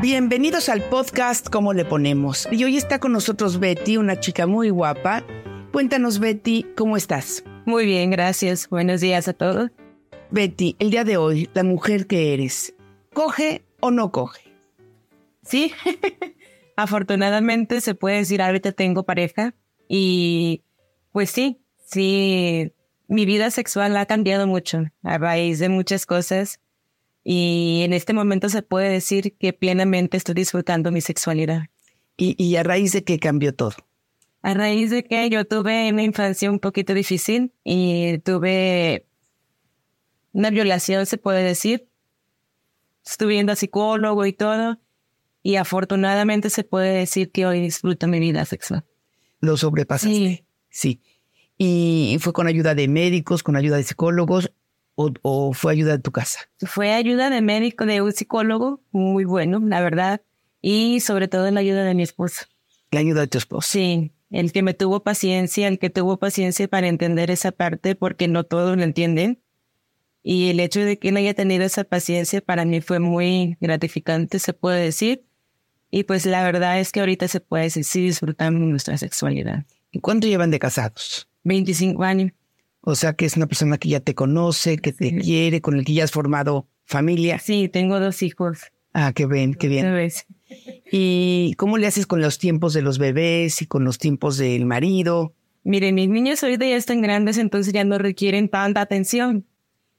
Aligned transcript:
Bienvenidos 0.00 0.70
al 0.70 0.82
podcast 0.88 1.50
¿Cómo 1.50 1.74
le 1.74 1.84
ponemos? 1.84 2.48
Y 2.50 2.64
hoy 2.64 2.78
está 2.78 3.00
con 3.00 3.12
nosotros 3.12 3.60
Betty, 3.60 3.98
una 3.98 4.18
chica 4.18 4.46
muy 4.46 4.70
guapa. 4.70 5.22
Cuéntanos, 5.72 6.20
Betty, 6.20 6.64
¿cómo 6.74 6.96
estás? 6.96 7.44
Muy 7.66 7.84
bien, 7.84 8.10
gracias. 8.10 8.70
Buenos 8.70 9.02
días 9.02 9.28
a 9.28 9.34
todos. 9.34 9.70
Betty, 10.30 10.74
el 10.78 10.90
día 10.90 11.04
de 11.04 11.18
hoy, 11.18 11.50
la 11.52 11.64
mujer 11.64 12.06
que 12.06 12.32
eres, 12.32 12.72
¿coge 13.12 13.62
o 13.80 13.90
no 13.90 14.10
coge? 14.10 14.40
Sí, 15.42 15.70
afortunadamente 16.76 17.82
se 17.82 17.94
puede 17.94 18.16
decir 18.16 18.40
ahorita 18.40 18.72
tengo 18.72 19.02
pareja 19.02 19.54
y 19.86 20.62
pues 21.12 21.30
sí, 21.30 21.60
sí, 21.84 22.72
mi 23.06 23.26
vida 23.26 23.50
sexual 23.50 23.94
ha 23.98 24.06
cambiado 24.06 24.46
mucho 24.46 24.82
a 25.02 25.18
raíz 25.18 25.58
de 25.58 25.68
muchas 25.68 26.06
cosas 26.06 26.58
y 27.24 27.82
en 27.84 27.92
este 27.92 28.12
momento 28.12 28.48
se 28.48 28.62
puede 28.62 28.88
decir 28.88 29.36
que 29.38 29.52
plenamente 29.52 30.16
estoy 30.16 30.34
disfrutando 30.34 30.90
mi 30.90 31.00
sexualidad. 31.00 31.66
¿Y, 32.16 32.42
y 32.42 32.56
a 32.56 32.62
raíz 32.62 32.92
de 32.92 33.04
qué 33.04 33.18
cambió 33.18 33.54
todo? 33.54 33.74
A 34.42 34.54
raíz 34.54 34.90
de 34.90 35.04
que 35.04 35.28
yo 35.28 35.44
tuve 35.44 35.90
una 35.92 36.02
infancia 36.02 36.50
un 36.50 36.60
poquito 36.60 36.94
difícil 36.94 37.52
y 37.62 38.18
tuve 38.18 39.06
una 40.32 40.50
violación, 40.50 41.06
se 41.06 41.18
puede 41.18 41.42
decir. 41.42 41.88
Estuve 43.04 43.36
yendo 43.36 43.52
a 43.52 43.56
psicólogo 43.56 44.24
y 44.24 44.32
todo. 44.32 44.78
Y 45.42 45.56
afortunadamente 45.56 46.50
se 46.50 46.64
puede 46.64 46.98
decir 46.98 47.30
que 47.30 47.46
hoy 47.46 47.60
disfruto 47.60 48.06
mi 48.06 48.20
vida 48.20 48.44
sexual. 48.44 48.84
¿Lo 49.40 49.56
sobrepasaste? 49.56 50.08
Sí. 50.10 50.44
Sí. 50.68 51.00
¿Y 51.56 52.18
fue 52.20 52.32
con 52.32 52.46
ayuda 52.46 52.74
de 52.74 52.88
médicos, 52.88 53.42
con 53.42 53.56
ayuda 53.56 53.76
de 53.76 53.82
psicólogos 53.82 54.52
o, 55.00 55.12
o 55.22 55.52
fue 55.52 55.72
ayuda 55.72 55.92
de 55.92 56.02
tu 56.02 56.12
casa? 56.12 56.40
Fue 56.58 56.92
ayuda 56.92 57.30
de 57.30 57.40
médico, 57.40 57.86
de 57.86 58.02
un 58.02 58.12
psicólogo, 58.12 58.80
muy 58.92 59.24
bueno, 59.24 59.60
la 59.60 59.80
verdad. 59.80 60.20
Y 60.60 61.00
sobre 61.00 61.28
todo 61.28 61.50
la 61.50 61.60
ayuda 61.60 61.84
de 61.84 61.94
mi 61.94 62.02
esposo. 62.02 62.44
La 62.90 63.00
ayuda 63.00 63.22
de 63.22 63.26
tu 63.28 63.38
esposo. 63.38 63.68
Sí, 63.68 64.12
el 64.30 64.52
que 64.52 64.62
me 64.62 64.74
tuvo 64.74 65.02
paciencia, 65.02 65.68
el 65.68 65.78
que 65.78 65.90
tuvo 65.90 66.18
paciencia 66.18 66.68
para 66.68 66.88
entender 66.88 67.30
esa 67.30 67.52
parte, 67.52 67.94
porque 67.94 68.28
no 68.28 68.44
todos 68.44 68.76
lo 68.76 68.82
entienden. 68.82 69.40
Y 70.22 70.50
el 70.50 70.60
hecho 70.60 70.80
de 70.80 70.98
que 70.98 71.08
él 71.08 71.16
haya 71.16 71.32
tenido 71.32 71.64
esa 71.64 71.84
paciencia 71.84 72.42
para 72.42 72.66
mí 72.66 72.82
fue 72.82 72.98
muy 72.98 73.56
gratificante, 73.60 74.38
se 74.38 74.52
puede 74.52 74.82
decir. 74.82 75.24
Y 75.90 76.04
pues 76.04 76.26
la 76.26 76.44
verdad 76.44 76.78
es 76.78 76.92
que 76.92 77.00
ahorita 77.00 77.26
se 77.26 77.40
puede 77.40 77.64
decir, 77.64 77.84
sí 77.84 78.02
disfrutamos 78.02 78.60
nuestra 78.60 78.98
sexualidad. 78.98 79.64
¿Y 79.90 80.00
cuánto 80.00 80.26
llevan 80.26 80.50
de 80.50 80.58
casados? 80.58 81.28
25 81.44 82.02
años. 82.04 82.32
O 82.82 82.94
sea 82.94 83.12
que 83.14 83.26
es 83.26 83.36
una 83.36 83.46
persona 83.46 83.76
que 83.78 83.88
ya 83.90 84.00
te 84.00 84.14
conoce, 84.14 84.78
que 84.78 84.92
te 84.92 85.10
Sí. 85.10 85.18
quiere, 85.18 85.60
con 85.60 85.76
el 85.76 85.84
que 85.84 85.94
ya 85.94 86.04
has 86.04 86.10
formado 86.12 86.66
familia. 86.84 87.38
Sí, 87.38 87.68
tengo 87.68 88.00
dos 88.00 88.22
hijos. 88.22 88.60
Ah, 88.92 89.12
qué 89.14 89.26
bien, 89.26 89.54
qué 89.54 89.68
bien. 89.68 89.84
¿sabes? 89.86 90.26
¿Y 90.90 91.54
cómo 91.56 91.78
le 91.78 91.86
haces 91.86 92.06
con 92.06 92.20
los 92.20 92.38
tiempos 92.38 92.72
de 92.74 92.82
los 92.82 92.98
bebés 92.98 93.62
y 93.62 93.66
con 93.66 93.84
los 93.84 93.98
tiempos 93.98 94.36
del 94.38 94.64
marido? 94.66 95.34
Miren, 95.62 95.94
mis 95.94 96.08
niños 96.08 96.42
ahorita 96.42 96.66
ya 96.66 96.76
están 96.76 97.02
grandes, 97.02 97.36
entonces 97.38 97.72
ya 97.72 97.84
no 97.84 97.98
requieren 97.98 98.48
tanta 98.48 98.80
atención. 98.80 99.46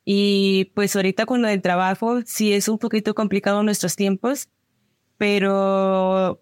Y 0.03 0.71
pues 0.73 0.95
ahorita 0.95 1.27
con 1.27 1.43
lo 1.43 1.47
del 1.47 1.61
trabajo, 1.61 2.21
sí 2.25 2.51
es 2.53 2.67
un 2.67 2.79
poquito 2.79 3.13
complicado 3.13 3.61
nuestros 3.61 3.95
tiempos, 3.95 4.49
pero 5.17 6.41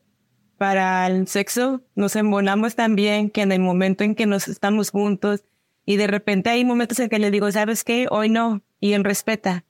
para 0.58 1.06
el 1.08 1.28
sexo 1.28 1.82
nos 1.96 2.16
embonamos 2.16 2.76
también 2.76 3.30
que 3.30 3.42
en 3.42 3.52
el 3.52 3.60
momento 3.60 4.04
en 4.06 4.16
que 4.16 4.26
nos 4.26 4.48
estamos 4.48 4.90
juntos 4.92 5.44
y 5.90 5.98
de 5.98 6.06
repente 6.06 6.52
hay 6.52 6.64
momentos 6.64 7.00
en 7.00 7.10
que 7.10 7.18
le 7.18 7.32
digo, 7.32 7.52
¿sabes 7.52 7.84
qué? 7.84 8.06
Hoy 8.12 8.30
no, 8.30 8.62
y 8.80 8.94
él 8.94 9.04
respeta. 9.04 9.66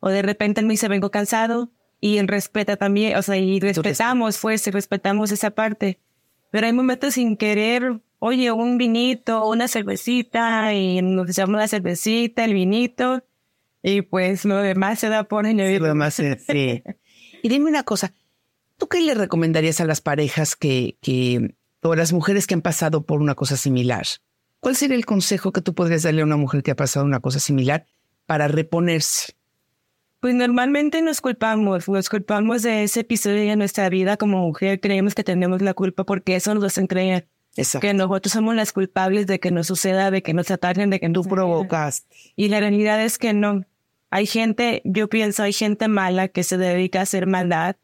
O 0.00 0.08
de 0.08 0.22
repente 0.22 0.60
él 0.62 0.66
me 0.66 0.72
dice, 0.72 0.88
vengo 0.88 1.10
cansado, 1.10 1.70
y 2.00 2.16
él 2.16 2.28
respeta 2.28 2.78
también, 2.78 3.14
o 3.18 3.20
sea, 3.22 3.36
y 3.36 3.60
respetamos, 3.60 4.38
pues, 4.38 4.66
y 4.66 4.70
respetamos 4.70 5.32
esa 5.32 5.50
parte. 5.50 5.98
Pero 6.50 6.66
hay 6.66 6.72
momentos 6.72 7.12
sin 7.12 7.36
querer, 7.36 8.00
oye, 8.20 8.50
un 8.52 8.78
vinito, 8.78 9.46
una 9.46 9.68
cervecita, 9.68 10.72
y 10.72 11.02
nos 11.02 11.28
echamos 11.28 11.56
la 11.60 11.68
cervecita, 11.68 12.46
el 12.46 12.54
vinito, 12.54 13.22
y 13.82 14.00
pues 14.00 14.46
lo 14.46 14.56
demás 14.56 14.98
se 14.98 15.10
da 15.10 15.24
por 15.24 15.44
Sí, 15.44 15.50
añadir. 15.50 15.82
lo 15.82 15.88
demás 15.88 16.18
es- 16.20 16.42
sí. 16.46 16.82
Y 17.42 17.48
dime 17.50 17.68
una 17.70 17.82
cosa, 17.84 18.14
¿tú 18.78 18.88
qué 18.88 19.00
le 19.02 19.14
recomendarías 19.14 19.80
a 19.82 19.84
las 19.84 20.00
parejas 20.00 20.56
que, 20.56 20.96
que, 21.02 21.54
o 21.82 21.92
a 21.92 21.96
las 21.96 22.12
mujeres 22.14 22.46
que 22.46 22.54
han 22.54 22.62
pasado 22.62 23.02
por 23.04 23.20
una 23.20 23.34
cosa 23.34 23.56
similar? 23.58 24.06
¿Cuál 24.60 24.76
sería 24.76 24.96
el 24.96 25.06
consejo 25.06 25.52
que 25.52 25.62
tú 25.62 25.74
podrías 25.74 26.02
darle 26.02 26.20
a 26.20 26.24
una 26.24 26.36
mujer 26.36 26.62
que 26.62 26.70
ha 26.70 26.76
pasado 26.76 27.04
una 27.06 27.20
cosa 27.20 27.40
similar 27.40 27.86
para 28.26 28.46
reponerse? 28.46 29.32
Pues 30.20 30.34
normalmente 30.34 31.00
nos 31.00 31.22
culpamos, 31.22 31.88
nos 31.88 32.10
culpamos 32.10 32.62
de 32.62 32.82
ese 32.82 33.00
episodio 33.00 33.48
de 33.48 33.56
nuestra 33.56 33.88
vida 33.88 34.18
como 34.18 34.38
mujer, 34.40 34.78
creemos 34.78 35.14
que 35.14 35.24
tenemos 35.24 35.62
la 35.62 35.72
culpa 35.72 36.04
porque 36.04 36.36
eso 36.36 36.54
nos 36.54 36.62
hacen 36.62 36.86
creer 36.86 37.26
Exacto. 37.56 37.86
que 37.86 37.94
nosotros 37.94 38.32
somos 38.34 38.54
las 38.54 38.74
culpables 38.74 39.26
de 39.26 39.40
que 39.40 39.50
nos 39.50 39.66
suceda, 39.66 40.10
de 40.10 40.22
que 40.22 40.34
nos 40.34 40.50
ataquen, 40.50 40.90
de 40.90 41.00
que 41.00 41.08
Tú 41.08 41.24
provocas. 41.24 42.06
Y 42.36 42.48
la 42.48 42.60
realidad 42.60 43.02
es 43.02 43.16
que 43.16 43.32
no. 43.32 43.64
Hay 44.10 44.26
gente, 44.26 44.82
yo 44.84 45.08
pienso, 45.08 45.42
hay 45.42 45.54
gente 45.54 45.88
mala 45.88 46.28
que 46.28 46.44
se 46.44 46.58
dedica 46.58 47.00
a 47.00 47.02
hacer 47.02 47.26
maldad. 47.26 47.76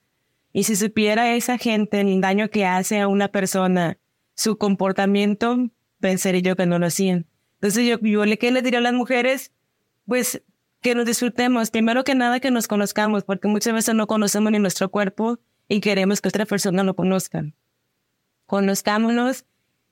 Y 0.52 0.64
si 0.64 0.76
supiera 0.76 1.34
esa 1.34 1.56
gente 1.56 2.02
el 2.02 2.20
daño 2.20 2.50
que 2.50 2.66
hace 2.66 3.00
a 3.00 3.08
una 3.08 3.28
persona, 3.28 3.98
su 4.34 4.58
comportamiento, 4.58 5.70
pensaría 6.00 6.40
yo 6.40 6.56
que 6.56 6.66
no 6.66 6.78
lo 6.78 6.86
hacían. 6.86 7.26
Entonces 7.54 7.86
yo, 7.86 7.98
yo 8.00 8.24
le, 8.24 8.38
¿qué 8.38 8.52
diría 8.62 8.78
a 8.78 8.82
las 8.82 8.92
mujeres? 8.92 9.52
Pues 10.06 10.42
que 10.80 10.94
nos 10.94 11.06
disfrutemos. 11.06 11.70
Primero 11.70 12.04
que 12.04 12.14
nada 12.14 12.40
que 12.40 12.50
nos 12.50 12.68
conozcamos, 12.68 13.24
porque 13.24 13.48
muchas 13.48 13.74
veces 13.74 13.94
no 13.94 14.06
conocemos 14.06 14.52
ni 14.52 14.58
nuestro 14.58 14.90
cuerpo 14.90 15.38
y 15.68 15.80
queremos 15.80 16.20
que 16.20 16.28
otra 16.28 16.46
persona 16.46 16.82
lo 16.84 16.94
conozcan. 16.94 17.54
Conozcámonos 18.46 19.44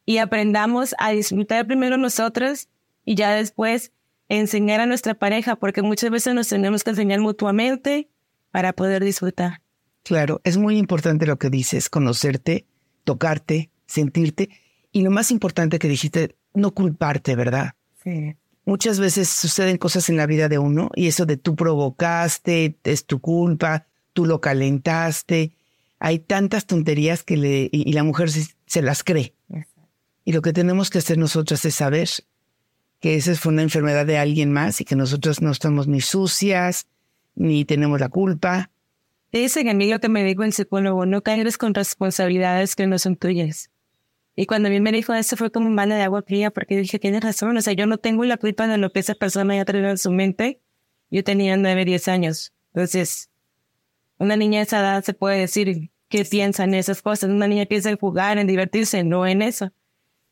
y 0.06 0.18
aprendamos 0.18 0.94
a 0.98 1.10
disfrutar 1.10 1.66
primero 1.66 1.96
nosotros 1.96 2.68
y 3.04 3.16
ya 3.16 3.34
después 3.34 3.92
enseñar 4.28 4.80
a 4.80 4.86
nuestra 4.86 5.14
pareja, 5.14 5.56
porque 5.56 5.82
muchas 5.82 6.10
veces 6.10 6.34
nos 6.34 6.48
tenemos 6.48 6.84
que 6.84 6.90
enseñar 6.90 7.20
mutuamente 7.20 8.08
para 8.50 8.72
poder 8.72 9.02
disfrutar. 9.02 9.62
Claro, 10.02 10.40
es 10.44 10.56
muy 10.56 10.78
importante 10.78 11.26
lo 11.26 11.38
que 11.38 11.50
dices, 11.50 11.88
conocerte, 11.88 12.66
tocarte, 13.04 13.70
sentirte 13.86 14.50
y 14.94 15.02
lo 15.02 15.10
más 15.10 15.32
importante 15.32 15.80
que 15.80 15.88
dijiste, 15.88 16.36
no 16.54 16.72
culparte, 16.72 17.34
¿verdad? 17.34 17.72
Sí. 18.04 18.36
Muchas 18.64 19.00
veces 19.00 19.28
suceden 19.28 19.76
cosas 19.76 20.08
en 20.08 20.16
la 20.16 20.26
vida 20.26 20.48
de 20.48 20.58
uno 20.58 20.88
y 20.94 21.08
eso 21.08 21.26
de 21.26 21.36
tú 21.36 21.56
provocaste, 21.56 22.78
es 22.84 23.04
tu 23.04 23.20
culpa, 23.20 23.88
tú 24.12 24.24
lo 24.24 24.40
calentaste. 24.40 25.50
Hay 25.98 26.20
tantas 26.20 26.66
tonterías 26.66 27.24
que 27.24 27.36
le, 27.36 27.68
y, 27.72 27.90
y 27.90 27.92
la 27.92 28.04
mujer 28.04 28.30
se, 28.30 28.54
se 28.66 28.82
las 28.82 29.02
cree. 29.02 29.34
Y 30.24 30.32
lo 30.32 30.42
que 30.42 30.52
tenemos 30.52 30.90
que 30.90 30.98
hacer 30.98 31.18
nosotras 31.18 31.64
es 31.64 31.74
saber 31.74 32.08
que 33.00 33.16
esa 33.16 33.34
fue 33.34 33.52
una 33.52 33.62
enfermedad 33.62 34.06
de 34.06 34.18
alguien 34.18 34.52
más 34.52 34.80
y 34.80 34.84
que 34.84 34.94
nosotros 34.94 35.42
no 35.42 35.50
estamos 35.50 35.88
ni 35.88 36.00
sucias, 36.00 36.86
ni 37.34 37.64
tenemos 37.64 37.98
la 37.98 38.10
culpa. 38.10 38.70
Ese 39.32 39.68
a 39.68 39.74
mí 39.74 39.90
lo 39.90 39.98
que 39.98 40.08
me 40.08 40.22
dijo 40.22 40.44
el 40.44 40.52
psicólogo, 40.52 41.04
no 41.04 41.22
caes 41.22 41.58
con 41.58 41.74
responsabilidades 41.74 42.76
que 42.76 42.86
no 42.86 42.96
son 43.00 43.16
tuyas. 43.16 43.70
Y 44.36 44.46
cuando 44.46 44.68
a 44.68 44.70
mí 44.70 44.80
me 44.80 44.90
dijo 44.90 45.14
eso 45.14 45.36
fue 45.36 45.50
como 45.52 45.68
un 45.68 45.76
balde 45.76 45.94
de 45.94 46.02
agua 46.02 46.22
fría 46.22 46.50
porque 46.50 46.76
dije, 46.76 46.98
tienes 46.98 47.22
razón, 47.22 47.56
o 47.56 47.62
sea, 47.62 47.72
yo 47.72 47.86
no 47.86 47.98
tengo 47.98 48.24
la 48.24 48.36
culpa 48.36 48.66
de 48.66 48.78
lo 48.78 48.90
que 48.90 49.00
esa 49.00 49.14
persona 49.14 49.54
haya 49.54 49.64
traído 49.64 49.88
en 49.88 49.98
su 49.98 50.10
mente. 50.10 50.60
Yo 51.10 51.22
tenía 51.22 51.56
nueve, 51.56 51.84
diez 51.84 52.08
años. 52.08 52.52
Entonces, 52.72 53.30
una 54.18 54.36
niña 54.36 54.58
de 54.58 54.64
esa 54.64 54.80
edad 54.80 55.04
se 55.04 55.14
puede 55.14 55.38
decir 55.38 55.90
qué 56.08 56.24
piensa 56.24 56.64
en 56.64 56.74
esas 56.74 57.02
cosas. 57.02 57.30
Una 57.30 57.46
niña 57.46 57.66
piensa 57.66 57.90
en 57.90 57.96
jugar, 57.96 58.38
en 58.38 58.46
divertirse, 58.46 59.04
no 59.04 59.26
en 59.26 59.42
eso. 59.42 59.70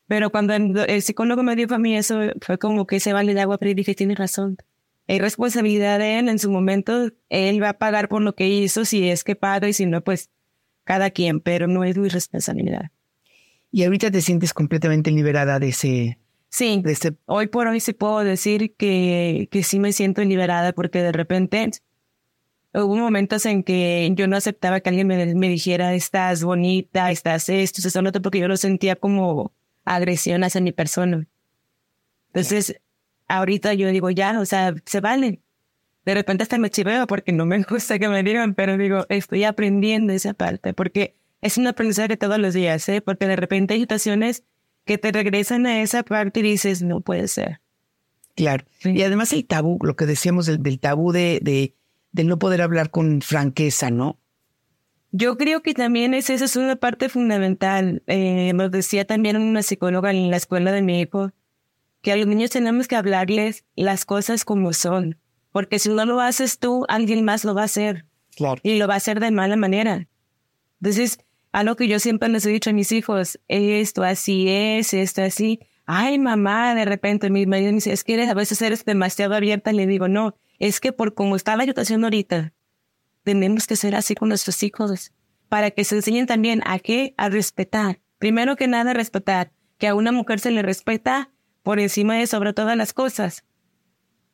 Pero 0.08 0.30
cuando 0.30 0.54
el, 0.54 1.02
psicólogo 1.02 1.42
me 1.42 1.54
dijo 1.54 1.74
a 1.74 1.78
mí 1.78 1.96
eso, 1.96 2.20
fue 2.40 2.58
como 2.58 2.86
que 2.86 2.96
ese 2.96 3.12
vale 3.12 3.34
de 3.34 3.40
agua 3.40 3.58
fría 3.58 3.74
dije, 3.74 3.94
tienes 3.94 4.18
razón. 4.18 4.56
Hay 5.08 5.20
responsabilidad 5.20 5.98
de 6.00 6.18
él 6.18 6.28
en 6.28 6.38
su 6.38 6.50
momento. 6.50 7.10
Él 7.28 7.62
va 7.62 7.70
a 7.70 7.78
pagar 7.78 8.08
por 8.08 8.22
lo 8.22 8.34
que 8.34 8.48
hizo, 8.48 8.84
si 8.84 9.08
es 9.08 9.24
que 9.24 9.36
paga 9.36 9.68
y 9.68 9.72
si 9.72 9.86
no, 9.86 10.02
pues 10.02 10.30
cada 10.84 11.10
quien, 11.10 11.40
pero 11.40 11.68
no 11.68 11.84
es 11.84 11.96
mi 11.96 12.08
responsabilidad. 12.08 12.90
Y 13.72 13.84
ahorita 13.84 14.10
te 14.10 14.20
sientes 14.20 14.52
completamente 14.52 15.10
liberada 15.10 15.58
de 15.58 15.68
ese... 15.70 16.18
Sí, 16.50 16.82
hoy 17.24 17.46
por 17.46 17.66
hoy 17.66 17.80
sí 17.80 17.94
puedo 17.94 18.18
decir 18.20 18.74
que, 18.76 19.48
que 19.50 19.62
sí 19.62 19.78
me 19.78 19.92
siento 19.92 20.22
liberada 20.22 20.74
porque 20.74 21.02
de 21.02 21.10
repente 21.10 21.70
hubo 22.74 22.96
momentos 22.96 23.46
en 23.46 23.62
que 23.62 24.10
yo 24.14 24.26
no 24.26 24.36
aceptaba 24.36 24.80
que 24.80 24.90
alguien 24.90 25.06
me, 25.06 25.34
me 25.34 25.48
dijera, 25.48 25.94
estás 25.94 26.44
bonita, 26.44 27.10
estás 27.10 27.48
esto, 27.48 27.80
estás 27.80 27.96
otro, 27.96 28.20
porque 28.20 28.38
yo 28.38 28.48
lo 28.48 28.58
sentía 28.58 28.96
como 28.96 29.52
agresión 29.86 30.44
hacia 30.44 30.60
mi 30.60 30.72
persona. 30.72 31.26
Entonces, 32.28 32.80
ahorita 33.28 33.72
yo 33.72 33.88
digo, 33.88 34.10
ya, 34.10 34.38
o 34.38 34.44
sea, 34.44 34.74
se 34.84 35.00
vale. 35.00 35.40
De 36.04 36.14
repente 36.14 36.42
hasta 36.42 36.58
me 36.58 36.68
chiveo 36.68 37.06
porque 37.06 37.32
no 37.32 37.46
me 37.46 37.62
gusta 37.68 37.98
que 37.98 38.08
me 38.08 38.22
digan, 38.22 38.54
pero 38.54 38.76
digo, 38.76 39.06
estoy 39.08 39.44
aprendiendo 39.44 40.12
esa 40.12 40.34
parte, 40.34 40.74
porque 40.74 41.16
es 41.42 41.58
un 41.58 41.66
aprendizaje 41.66 42.16
todos 42.16 42.38
los 42.38 42.54
días, 42.54 42.88
¿eh? 42.88 43.02
Porque 43.02 43.26
de 43.26 43.36
repente 43.36 43.74
hay 43.74 43.80
situaciones 43.80 44.44
que 44.84 44.96
te 44.96 45.12
regresan 45.12 45.66
a 45.66 45.82
esa 45.82 46.04
parte 46.04 46.40
y 46.40 46.44
dices, 46.44 46.82
no 46.82 47.00
puede 47.00 47.28
ser. 47.28 47.60
Claro. 48.34 48.64
Y 48.84 49.02
además 49.02 49.32
el 49.32 49.44
tabú, 49.44 49.78
lo 49.82 49.96
que 49.96 50.06
decíamos 50.06 50.46
del, 50.46 50.78
tabú 50.80 51.12
de, 51.12 51.40
de, 51.42 52.24
no 52.24 52.38
poder 52.38 52.62
hablar 52.62 52.90
con 52.90 53.20
franqueza, 53.20 53.90
¿no? 53.90 54.18
Yo 55.10 55.36
creo 55.36 55.62
que 55.62 55.74
también 55.74 56.14
es, 56.14 56.30
esa 56.30 56.46
es 56.46 56.56
una 56.56 56.76
parte 56.76 57.08
fundamental. 57.10 58.02
Eh, 58.06 58.52
nos 58.54 58.70
decía 58.70 59.04
también 59.04 59.36
una 59.36 59.62
psicóloga 59.62 60.10
en 60.10 60.30
la 60.30 60.38
escuela 60.38 60.72
de 60.72 60.80
mi 60.80 61.00
hijo 61.00 61.32
que 62.00 62.12
a 62.12 62.16
los 62.16 62.26
niños 62.26 62.50
tenemos 62.50 62.88
que 62.88 62.96
hablarles 62.96 63.64
las 63.76 64.04
cosas 64.04 64.44
como 64.44 64.72
son, 64.72 65.18
porque 65.52 65.78
si 65.78 65.88
no 65.88 66.04
lo 66.06 66.20
haces 66.20 66.58
tú, 66.58 66.84
alguien 66.88 67.24
más 67.24 67.44
lo 67.44 67.54
va 67.54 67.62
a 67.62 67.66
hacer. 67.66 68.06
Claro. 68.34 68.60
Y 68.64 68.78
lo 68.78 68.88
va 68.88 68.94
a 68.94 68.96
hacer 68.96 69.20
de 69.20 69.30
mala 69.30 69.56
manera. 69.56 70.08
Entonces, 70.80 71.18
algo 71.52 71.76
que 71.76 71.86
yo 71.86 71.98
siempre 71.98 72.28
les 72.30 72.46
he 72.46 72.50
dicho 72.50 72.70
a 72.70 72.72
mis 72.72 72.92
hijos, 72.92 73.38
esto 73.48 74.02
así 74.02 74.48
es, 74.48 74.94
esto 74.94 75.22
así. 75.22 75.60
Ay, 75.84 76.18
mamá, 76.18 76.74
de 76.74 76.86
repente 76.86 77.28
mi 77.28 77.44
marido 77.46 77.70
me 77.70 77.76
dice, 77.76 77.92
es 77.92 78.04
que 78.04 78.20
a 78.22 78.34
veces 78.34 78.60
eres 78.62 78.84
demasiado 78.84 79.34
abierta. 79.34 79.70
Y 79.70 79.76
le 79.76 79.86
digo, 79.86 80.08
no, 80.08 80.34
es 80.58 80.80
que 80.80 80.92
por 80.92 81.14
cómo 81.14 81.36
está 81.36 81.54
la 81.56 81.64
situación 81.64 82.04
ahorita, 82.04 82.54
tenemos 83.22 83.66
que 83.66 83.76
ser 83.76 83.94
así 83.94 84.14
con 84.14 84.30
nuestros 84.30 84.62
hijos 84.62 85.12
para 85.48 85.70
que 85.70 85.84
se 85.84 85.96
enseñen 85.96 86.26
también 86.26 86.62
a 86.64 86.78
qué, 86.78 87.14
a 87.18 87.28
respetar. 87.28 88.00
Primero 88.18 88.56
que 88.56 88.66
nada, 88.68 88.94
respetar. 88.94 89.52
Que 89.76 89.88
a 89.88 89.94
una 89.94 90.10
mujer 90.10 90.40
se 90.40 90.50
le 90.50 90.62
respeta 90.62 91.30
por 91.62 91.78
encima 91.78 92.14
de 92.14 92.26
sobre 92.26 92.54
todas 92.54 92.76
las 92.76 92.94
cosas. 92.94 93.44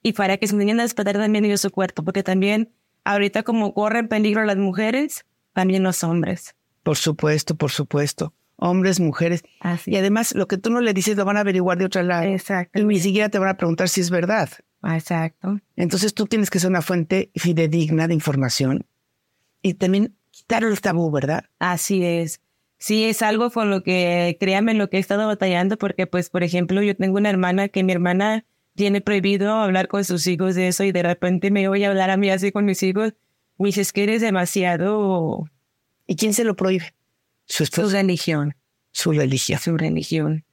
Y 0.02 0.12
para 0.12 0.36
que 0.36 0.46
se 0.46 0.54
enseñen 0.54 0.78
a 0.78 0.84
respetar 0.84 1.16
también 1.16 1.44
ellos 1.44 1.62
su 1.62 1.72
cuerpo, 1.72 2.04
porque 2.04 2.22
también 2.22 2.72
ahorita 3.02 3.42
como 3.42 3.74
corren 3.74 4.06
peligro 4.06 4.44
las 4.44 4.58
mujeres, 4.58 5.26
también 5.52 5.82
los 5.82 6.04
hombres. 6.04 6.54
Por 6.88 6.96
supuesto, 6.96 7.55
por 7.55 7.70
supuesto. 7.70 8.32
Hombres, 8.56 8.99
mujeres. 8.99 9.43
Y 9.85 9.96
además, 9.96 10.35
lo 10.35 10.49
que 10.49 10.56
tú 10.56 10.70
no 10.70 10.81
le 10.81 10.94
dices 10.94 11.19
lo 11.19 11.26
van 11.26 11.37
a 11.37 11.40
averiguar 11.40 11.76
de 11.76 11.85
otra 11.85 12.02
lado. 12.02 12.23
Exacto. 12.23 12.79
Y 12.81 12.85
ni 12.87 12.99
siquiera 12.99 13.29
te 13.29 13.38
van 13.38 13.50
a 13.50 13.58
preguntar 13.58 13.90
si 13.90 14.00
es 14.00 14.08
verdad. 14.08 14.49
Exacto. 14.82 15.61
Entonces 15.76 16.14
tú 16.14 16.25
tienes 16.25 16.49
que 16.49 16.58
ser 16.58 16.70
una 16.70 16.81
fuente 16.81 17.31
fidedigna 17.35 18.08
de 18.08 18.14
información 18.14 18.87
y 19.61 19.75
también 19.75 20.17
quitar 20.31 20.64
el 20.64 20.81
tabú, 20.81 21.11
¿verdad? 21.11 21.44
Así 21.58 22.02
es. 22.02 22.40
Sí, 22.79 23.05
es 23.05 23.20
algo 23.20 23.50
con 23.50 23.69
lo 23.69 23.82
que, 23.82 24.38
créame, 24.40 24.73
lo 24.73 24.88
que 24.88 24.96
he 24.96 25.00
estado 25.00 25.26
batallando, 25.26 25.76
porque, 25.76 26.06
pues, 26.06 26.31
por 26.31 26.43
ejemplo, 26.43 26.81
yo 26.81 26.96
tengo 26.96 27.19
una 27.19 27.29
hermana 27.29 27.69
que 27.69 27.85
mi 27.85 27.93
hermana 27.93 28.46
tiene 28.76 29.02
prohibido 29.02 29.52
hablar 29.56 29.88
con 29.88 30.06
sus 30.06 30.26
hijos 30.26 30.55
de 30.55 30.69
eso 30.69 30.85
y 30.85 30.93
de 30.93 31.02
repente 31.02 31.50
me 31.50 31.69
voy 31.69 31.85
a 31.85 31.90
hablar 31.90 32.08
a 32.08 32.17
mí 32.17 32.31
así 32.31 32.50
con 32.50 32.64
mis 32.64 32.82
hijos. 32.82 33.12
Me 33.58 33.67
dices 33.67 33.93
que 33.93 34.05
eres 34.05 34.23
demasiado 34.23 35.50
¿Y 36.08 36.16
quién 36.16 36.32
se 36.32 36.43
lo 36.43 36.56
prohíbe? 36.56 36.94
Su, 37.44 37.64
religión. 37.90 38.56
Su 38.90 39.12
religión. 39.12 39.60
Su 39.60 39.76
religión. 39.76 40.44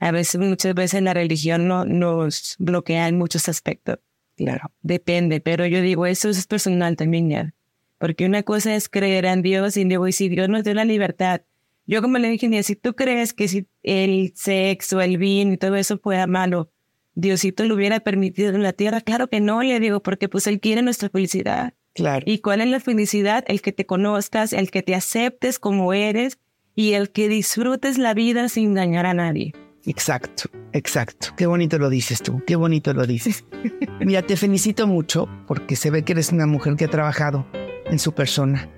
A 0.00 0.10
veces, 0.10 0.40
muchas 0.40 0.74
veces 0.74 1.02
la 1.02 1.14
religión 1.14 1.68
no, 1.68 1.84
nos 1.84 2.56
bloquea 2.58 3.08
en 3.08 3.16
muchos 3.16 3.48
aspectos. 3.48 4.00
Claro. 4.36 4.72
Depende, 4.82 5.40
pero 5.40 5.66
yo 5.66 5.80
digo, 5.80 6.04
eso 6.04 6.28
es 6.28 6.46
personal 6.48 6.96
también 6.96 7.30
ya. 7.30 7.54
Porque 7.98 8.26
una 8.26 8.42
cosa 8.42 8.74
es 8.74 8.88
creer 8.88 9.24
en 9.24 9.42
Dios 9.42 9.76
y 9.76 9.84
digo, 9.84 10.06
y 10.08 10.12
si 10.12 10.28
Dios 10.28 10.48
nos 10.48 10.64
dio 10.64 10.74
la 10.74 10.84
libertad. 10.84 11.42
Yo 11.86 12.02
como 12.02 12.18
le 12.18 12.28
dije, 12.28 12.62
si 12.64 12.74
tú 12.74 12.94
crees 12.94 13.32
que 13.32 13.46
si 13.46 13.68
el 13.84 14.32
sexo, 14.34 15.00
el 15.00 15.16
vino 15.16 15.52
y 15.52 15.58
todo 15.58 15.76
eso 15.76 15.98
fuera 15.98 16.26
malo, 16.26 16.72
Diosito 17.14 17.64
lo 17.64 17.76
hubiera 17.76 18.00
permitido 18.00 18.52
en 18.52 18.64
la 18.64 18.72
tierra, 18.72 19.00
claro 19.00 19.28
que 19.28 19.40
no, 19.40 19.62
le 19.62 19.78
digo, 19.78 20.02
porque 20.02 20.28
pues 20.28 20.48
Él 20.48 20.58
quiere 20.58 20.82
nuestra 20.82 21.08
felicidad. 21.08 21.74
Claro. 21.94 22.24
¿Y 22.26 22.38
cuál 22.38 22.60
es 22.60 22.68
la 22.68 22.80
felicidad? 22.80 23.44
El 23.46 23.62
que 23.62 23.72
te 23.72 23.86
conozcas, 23.86 24.52
el 24.52 24.70
que 24.70 24.82
te 24.82 24.94
aceptes 24.94 25.58
como 25.58 25.92
eres 25.92 26.38
y 26.74 26.94
el 26.94 27.10
que 27.10 27.28
disfrutes 27.28 27.98
la 27.98 28.14
vida 28.14 28.48
sin 28.48 28.74
dañar 28.74 29.06
a 29.06 29.14
nadie. 29.14 29.52
Exacto, 29.86 30.44
exacto. 30.72 31.28
Qué 31.36 31.46
bonito 31.46 31.78
lo 31.78 31.90
dices 31.90 32.22
tú, 32.22 32.42
qué 32.46 32.56
bonito 32.56 32.92
lo 32.94 33.06
dices. 33.06 33.44
Mira, 34.00 34.22
te 34.22 34.36
felicito 34.36 34.86
mucho 34.86 35.28
porque 35.46 35.76
se 35.76 35.90
ve 35.90 36.02
que 36.02 36.12
eres 36.12 36.32
una 36.32 36.46
mujer 36.46 36.76
que 36.76 36.86
ha 36.86 36.90
trabajado 36.90 37.46
en 37.86 37.98
su 37.98 38.12
persona, 38.12 38.68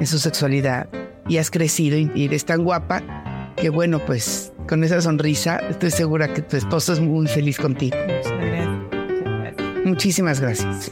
en 0.00 0.06
su 0.06 0.18
sexualidad 0.18 0.88
y 1.28 1.36
has 1.36 1.50
crecido 1.50 1.98
y 1.98 2.24
eres 2.24 2.44
tan 2.44 2.64
guapa 2.64 3.52
que 3.56 3.70
bueno, 3.70 4.04
pues 4.04 4.52
con 4.68 4.82
esa 4.84 5.00
sonrisa 5.00 5.58
estoy 5.70 5.90
segura 5.90 6.32
que 6.32 6.42
tu 6.42 6.56
esposo 6.56 6.92
es 6.92 7.00
muy 7.00 7.26
feliz 7.26 7.58
contigo. 7.58 7.96
Muchísimas 9.84 10.40
gracias. 10.40 10.90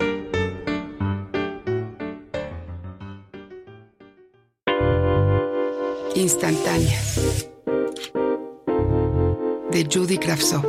Instantánea 6.35 6.99
de 9.71 9.89
Judy 9.89 10.19
Kravtsov. 10.19 10.65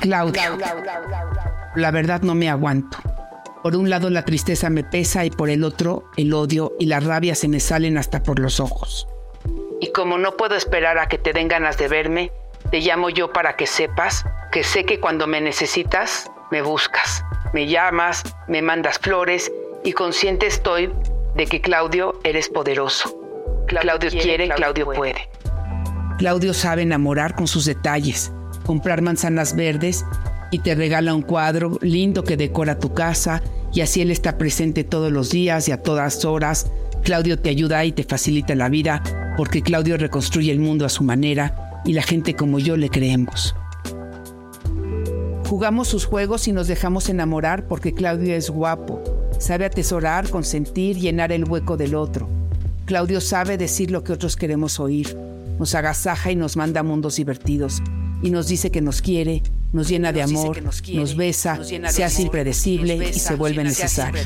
Claudia, 0.00 0.56
la 1.74 1.90
verdad 1.90 2.22
no 2.22 2.36
me 2.36 2.48
aguanto. 2.48 2.98
Por 3.64 3.74
un 3.74 3.90
lado 3.90 4.08
la 4.08 4.24
tristeza 4.24 4.70
me 4.70 4.84
pesa 4.84 5.24
y 5.24 5.30
por 5.30 5.50
el 5.50 5.64
otro 5.64 6.04
el 6.16 6.32
odio 6.32 6.74
y 6.78 6.86
la 6.86 7.00
rabia 7.00 7.34
se 7.34 7.48
me 7.48 7.58
salen 7.58 7.98
hasta 7.98 8.22
por 8.22 8.38
los 8.38 8.60
ojos. 8.60 9.08
Y 9.80 9.90
como 9.90 10.18
no 10.18 10.36
puedo 10.36 10.54
esperar 10.54 10.98
a 10.98 11.08
que 11.08 11.18
te 11.18 11.32
den 11.32 11.48
ganas 11.48 11.78
de 11.78 11.88
verme, 11.88 12.30
te 12.70 12.78
llamo 12.78 13.10
yo 13.10 13.32
para 13.32 13.56
que 13.56 13.66
sepas 13.66 14.24
que 14.52 14.62
sé 14.62 14.84
que 14.84 15.00
cuando 15.00 15.26
me 15.26 15.40
necesitas, 15.40 16.30
me 16.50 16.62
buscas, 16.62 17.24
me 17.52 17.66
llamas, 17.66 18.22
me 18.48 18.62
mandas 18.62 18.98
flores 18.98 19.50
y 19.84 19.92
consciente 19.92 20.46
estoy 20.46 20.90
de 21.34 21.46
que 21.46 21.60
Claudio 21.60 22.18
eres 22.24 22.48
poderoso. 22.48 23.16
Claudio, 23.66 24.10
quiere, 24.10 24.48
Claudio, 24.48 24.86
puede. 24.86 25.28
Claudio 26.18 26.52
sabe 26.52 26.82
enamorar 26.82 27.34
con 27.36 27.46
sus 27.46 27.64
detalles, 27.64 28.32
comprar 28.66 29.00
manzanas 29.00 29.54
verdes 29.54 30.04
y 30.50 30.58
te 30.58 30.74
regala 30.74 31.14
un 31.14 31.22
cuadro 31.22 31.78
lindo 31.80 32.24
que 32.24 32.36
decora 32.36 32.78
tu 32.78 32.92
casa 32.94 33.42
y 33.72 33.82
así 33.82 34.02
él 34.02 34.10
está 34.10 34.36
presente 34.36 34.82
todos 34.82 35.12
los 35.12 35.30
días 35.30 35.68
y 35.68 35.72
a 35.72 35.82
todas 35.82 36.24
horas. 36.24 36.70
Claudio 37.04 37.38
te 37.38 37.48
ayuda 37.48 37.84
y 37.84 37.92
te 37.92 38.02
facilita 38.02 38.54
la 38.56 38.68
vida 38.68 39.02
porque 39.36 39.62
Claudio 39.62 39.96
reconstruye 39.96 40.50
el 40.50 40.58
mundo 40.58 40.84
a 40.84 40.88
su 40.88 41.04
manera 41.04 41.80
y 41.84 41.92
la 41.92 42.02
gente 42.02 42.34
como 42.34 42.58
yo 42.58 42.76
le 42.76 42.90
creemos. 42.90 43.54
Jugamos 45.50 45.88
sus 45.88 46.04
juegos 46.04 46.46
y 46.46 46.52
nos 46.52 46.68
dejamos 46.68 47.08
enamorar 47.08 47.66
porque 47.66 47.92
Claudio 47.92 48.36
es 48.36 48.50
guapo, 48.50 49.02
sabe 49.40 49.64
atesorar, 49.64 50.30
consentir, 50.30 50.96
llenar 50.96 51.32
el 51.32 51.42
hueco 51.42 51.76
del 51.76 51.96
otro. 51.96 52.28
Claudio 52.84 53.20
sabe 53.20 53.58
decir 53.58 53.90
lo 53.90 54.04
que 54.04 54.12
otros 54.12 54.36
queremos 54.36 54.78
oír, 54.78 55.18
nos 55.58 55.74
agasaja 55.74 56.30
y 56.30 56.36
nos 56.36 56.56
manda 56.56 56.78
a 56.78 56.84
mundos 56.84 57.16
divertidos, 57.16 57.82
y 58.22 58.30
nos 58.30 58.46
dice 58.46 58.70
que 58.70 58.80
nos 58.80 59.02
quiere 59.02 59.42
nos 59.72 59.88
llena 59.88 60.12
de 60.12 60.22
amor, 60.22 60.62
nos, 60.62 61.16
besa, 61.16 61.58
se 61.64 62.04
hace 62.04 62.22
impredecible 62.22 63.08
y 63.08 63.12
se 63.12 63.34
vuelve 63.34 63.64
necesario. 63.64 64.22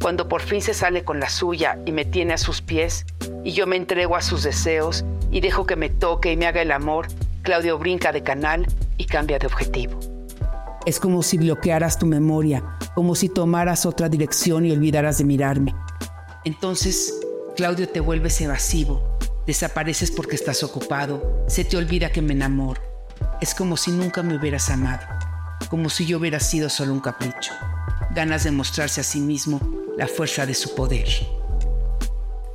Cuando 0.00 0.28
por 0.28 0.42
fin 0.42 0.62
se 0.62 0.72
sale 0.72 1.02
con 1.02 1.18
la 1.18 1.30
suya 1.30 1.80
y 1.84 1.90
me 1.90 2.04
tiene 2.04 2.34
a 2.34 2.38
sus 2.38 2.60
pies, 2.60 3.04
y 3.42 3.50
yo 3.50 3.66
me 3.66 3.74
entrego 3.74 4.14
a 4.14 4.22
sus 4.22 4.44
deseos 4.44 5.04
y 5.32 5.40
dejo 5.40 5.66
que 5.66 5.74
me 5.74 5.90
toque 5.90 6.30
y 6.30 6.36
me 6.36 6.46
haga 6.46 6.62
el 6.62 6.70
amor, 6.70 7.08
Claudio 7.42 7.76
brinca 7.76 8.12
de 8.12 8.22
canal 8.22 8.66
y 8.96 9.04
cambia 9.04 9.38
de 9.38 9.46
objetivo. 9.46 9.98
Es 10.86 11.00
como 11.00 11.22
si 11.22 11.38
bloquearas 11.38 11.98
tu 11.98 12.06
memoria, 12.06 12.62
como 12.94 13.14
si 13.14 13.28
tomaras 13.28 13.86
otra 13.86 14.08
dirección 14.08 14.64
y 14.64 14.72
olvidaras 14.72 15.18
de 15.18 15.24
mirarme. 15.24 15.74
Entonces, 16.44 17.12
Claudio 17.56 17.88
te 17.88 18.00
vuelves 18.00 18.40
evasivo, 18.40 19.18
desapareces 19.46 20.10
porque 20.10 20.36
estás 20.36 20.62
ocupado, 20.62 21.44
se 21.48 21.64
te 21.64 21.76
olvida 21.76 22.12
que 22.12 22.22
me 22.22 22.34
enamoro. 22.34 22.80
Es 23.40 23.54
como 23.54 23.76
si 23.76 23.90
nunca 23.90 24.22
me 24.22 24.36
hubieras 24.36 24.70
amado, 24.70 25.04
como 25.68 25.90
si 25.90 26.06
yo 26.06 26.18
hubiera 26.18 26.38
sido 26.38 26.68
solo 26.68 26.92
un 26.92 27.00
capricho. 27.00 27.52
Ganas 28.14 28.44
de 28.44 28.50
mostrarse 28.50 29.00
a 29.00 29.04
sí 29.04 29.20
mismo 29.20 29.60
la 29.96 30.06
fuerza 30.06 30.46
de 30.46 30.54
su 30.54 30.74
poder. 30.74 31.08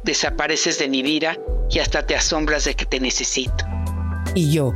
Desapareces 0.04 0.80
de 0.80 0.88
mi 0.88 1.04
vida 1.04 1.38
y 1.70 1.80
hasta 1.80 2.06
te 2.06 2.16
asombras 2.16 2.66
de 2.66 2.76
que 2.76 2.86
te 2.86 3.00
necesito. 3.00 3.66
Y 4.36 4.52
yo, 4.52 4.74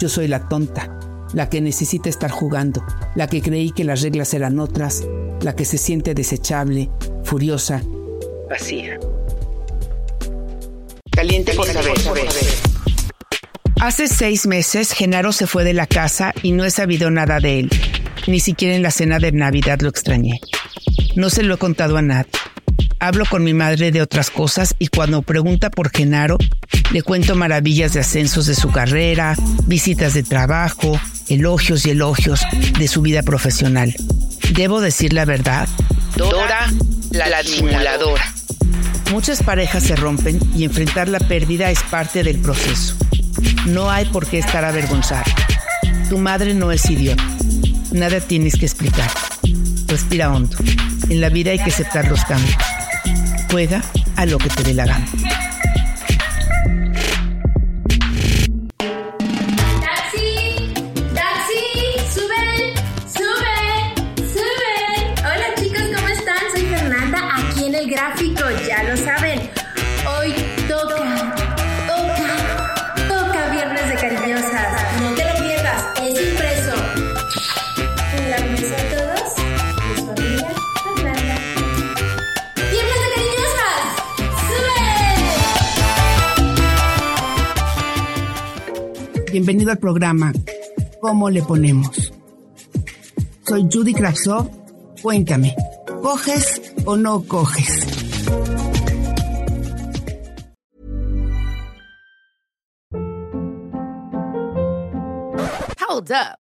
yo 0.00 0.08
soy 0.08 0.28
la 0.28 0.48
tonta, 0.48 0.95
la 1.32 1.48
que 1.48 1.60
necesita 1.60 2.08
estar 2.08 2.30
jugando, 2.30 2.84
la 3.14 3.26
que 3.26 3.42
creí 3.42 3.70
que 3.70 3.84
las 3.84 4.02
reglas 4.02 4.34
eran 4.34 4.58
otras, 4.58 5.04
la 5.40 5.54
que 5.54 5.64
se 5.64 5.78
siente 5.78 6.14
desechable, 6.14 6.90
furiosa, 7.24 7.82
vacía. 8.48 8.98
Caliente 11.10 11.54
por 11.54 11.66
saber. 11.66 11.94
Hace 13.80 14.08
seis 14.08 14.46
meses 14.46 14.92
Genaro 14.92 15.32
se 15.32 15.46
fue 15.46 15.64
de 15.64 15.74
la 15.74 15.86
casa 15.86 16.32
y 16.42 16.52
no 16.52 16.64
he 16.64 16.70
sabido 16.70 17.10
nada 17.10 17.40
de 17.40 17.60
él. 17.60 17.70
Ni 18.26 18.40
siquiera 18.40 18.74
en 18.74 18.82
la 18.82 18.90
cena 18.90 19.18
de 19.18 19.32
Navidad 19.32 19.80
lo 19.80 19.88
extrañé. 19.88 20.40
No 21.14 21.30
se 21.30 21.42
lo 21.42 21.54
he 21.54 21.58
contado 21.58 21.96
a 21.96 22.02
nadie. 22.02 22.30
Hablo 22.98 23.24
con 23.30 23.44
mi 23.44 23.52
madre 23.52 23.92
de 23.92 24.00
otras 24.00 24.30
cosas 24.30 24.74
y 24.78 24.88
cuando 24.88 25.22
pregunta 25.22 25.70
por 25.70 25.90
Genaro, 25.90 26.38
le 26.92 27.02
cuento 27.02 27.34
maravillas 27.34 27.92
de 27.92 28.00
ascensos 28.00 28.46
de 28.46 28.54
su 28.54 28.70
carrera, 28.72 29.36
visitas 29.66 30.14
de 30.14 30.22
trabajo, 30.22 30.98
elogios 31.28 31.86
y 31.86 31.90
elogios 31.90 32.40
de 32.78 32.88
su 32.88 33.02
vida 33.02 33.22
profesional. 33.22 33.94
Debo 34.52 34.80
decir 34.80 35.12
la 35.12 35.24
verdad. 35.24 35.68
Dora, 36.16 36.72
la, 37.10 37.28
la. 37.28 37.42
Muchas 39.12 39.42
parejas 39.42 39.84
se 39.84 39.96
rompen 39.96 40.38
y 40.54 40.64
enfrentar 40.64 41.08
la 41.08 41.18
pérdida 41.18 41.70
es 41.70 41.82
parte 41.84 42.22
del 42.22 42.38
proceso. 42.38 42.96
No 43.66 43.90
hay 43.90 44.04
por 44.06 44.26
qué 44.26 44.38
estar 44.38 44.64
avergonzado. 44.64 45.24
Tu 46.08 46.18
madre 46.18 46.54
no 46.54 46.72
es 46.72 46.88
idiota. 46.90 47.24
Nada 47.92 48.20
tienes 48.20 48.56
que 48.56 48.66
explicar. 48.66 49.10
Respira 49.86 50.32
hondo. 50.32 50.56
En 51.08 51.20
la 51.20 51.28
vida 51.28 51.52
hay 51.52 51.58
que 51.58 51.70
aceptar 51.70 52.08
los 52.08 52.24
cambios. 52.24 52.56
Juega 53.50 53.82
a 54.16 54.26
lo 54.26 54.38
que 54.38 54.48
te 54.48 54.62
dé 54.62 54.74
la 54.74 54.86
gana. 54.86 55.06
Bienvenido 89.32 89.70
al 89.70 89.78
programa 89.78 90.32
¿Cómo 91.00 91.30
le 91.30 91.42
ponemos? 91.42 92.12
Soy 93.46 93.68
Judy 93.72 93.94
Kravsov. 93.94 94.50
Cuéntame, 95.02 95.54
¿coges 96.02 96.74
o 96.84 96.96
no 96.96 97.22
coges? 97.22 97.86
Hold 105.88 106.10
up. 106.10 106.45